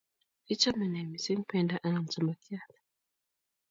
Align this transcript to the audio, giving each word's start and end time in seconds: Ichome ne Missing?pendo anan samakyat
Ichome 0.53 0.85
ne 0.91 1.01
Missing?pendo 1.11 1.75
anan 1.85 2.05
samakyat 2.13 2.71